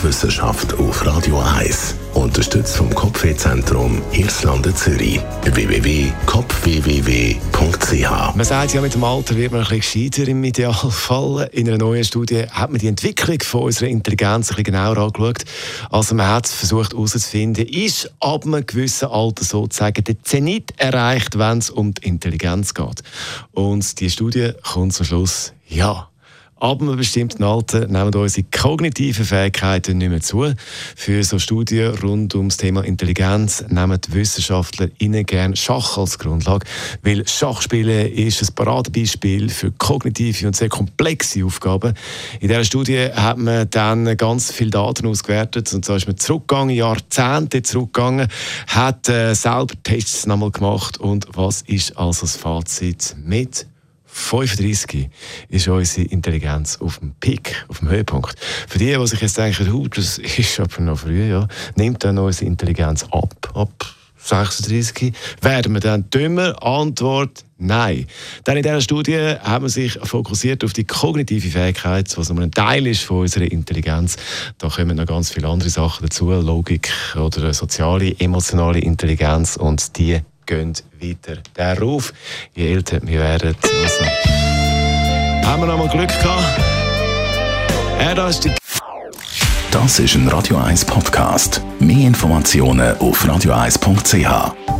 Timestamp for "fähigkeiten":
29.24-29.96